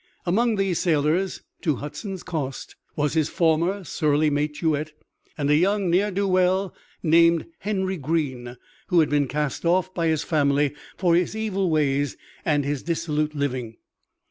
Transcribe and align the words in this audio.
Among 0.25 0.55
these 0.55 0.79
sailors, 0.79 1.43
to 1.61 1.75
Hudson's 1.75 2.23
cost, 2.23 2.75
was 2.95 3.13
his 3.13 3.29
former 3.29 3.83
surly 3.83 4.31
mate, 4.31 4.55
Juet, 4.59 4.93
and 5.37 5.47
a 5.51 5.55
young 5.55 5.91
ne'er 5.91 6.09
do 6.09 6.27
well 6.27 6.73
named 7.03 7.45
Henry 7.59 7.97
Greene, 7.97 8.57
who 8.87 8.99
had 9.01 9.09
been 9.11 9.27
cast 9.27 9.63
off 9.63 9.93
by 9.93 10.07
his 10.07 10.23
family 10.23 10.73
for 10.97 11.13
his 11.15 11.35
evil 11.35 11.69
ways 11.69 12.17
and 12.43 12.65
his 12.65 12.81
dissolute 12.81 13.35
living. 13.35 13.77